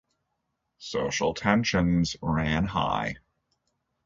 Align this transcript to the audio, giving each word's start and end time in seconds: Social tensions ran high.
Social 0.79 1.35
tensions 1.35 2.15
ran 2.23 2.65
high. 2.65 3.17